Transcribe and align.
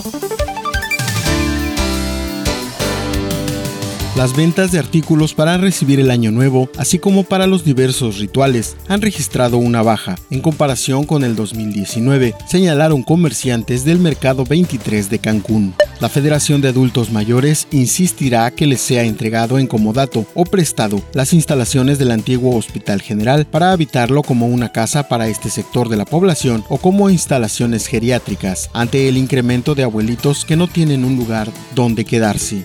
Thank 0.00 0.48
you. 0.48 0.57
Las 4.18 4.34
ventas 4.34 4.72
de 4.72 4.80
artículos 4.80 5.32
para 5.32 5.58
recibir 5.58 6.00
el 6.00 6.10
año 6.10 6.32
nuevo, 6.32 6.68
así 6.76 6.98
como 6.98 7.22
para 7.22 7.46
los 7.46 7.64
diversos 7.64 8.18
rituales, 8.18 8.76
han 8.88 9.00
registrado 9.00 9.58
una 9.58 9.80
baja 9.80 10.16
en 10.32 10.40
comparación 10.40 11.04
con 11.04 11.22
el 11.22 11.36
2019, 11.36 12.34
señalaron 12.48 13.04
comerciantes 13.04 13.84
del 13.84 14.00
mercado 14.00 14.44
23 14.44 15.08
de 15.08 15.20
Cancún. 15.20 15.72
La 16.00 16.08
Federación 16.08 16.60
de 16.60 16.66
Adultos 16.66 17.12
Mayores 17.12 17.68
insistirá 17.70 18.50
que 18.50 18.66
les 18.66 18.80
sea 18.80 19.04
entregado 19.04 19.56
en 19.56 19.68
comodato 19.68 20.26
o 20.34 20.42
prestado 20.44 21.00
las 21.12 21.32
instalaciones 21.32 22.00
del 22.00 22.10
antiguo 22.10 22.56
Hospital 22.56 23.00
General 23.00 23.46
para 23.46 23.70
habitarlo 23.70 24.24
como 24.24 24.48
una 24.48 24.72
casa 24.72 25.06
para 25.06 25.28
este 25.28 25.48
sector 25.48 25.88
de 25.88 25.96
la 25.96 26.06
población 26.06 26.64
o 26.68 26.78
como 26.78 27.08
instalaciones 27.08 27.86
geriátricas 27.86 28.68
ante 28.72 29.08
el 29.08 29.16
incremento 29.16 29.76
de 29.76 29.84
abuelitos 29.84 30.44
que 30.44 30.56
no 30.56 30.66
tienen 30.66 31.04
un 31.04 31.14
lugar 31.14 31.48
donde 31.76 32.04
quedarse 32.04 32.64